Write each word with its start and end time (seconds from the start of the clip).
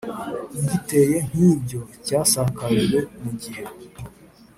giteye 0.69 1.17
nk 1.29 1.37
ibyo 1.51 1.79
cyasakajwe 2.05 2.99
mu 3.21 3.31
gihe 3.41 3.63